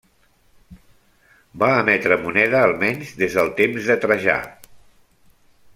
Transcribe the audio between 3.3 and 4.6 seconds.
del temps de Trajà.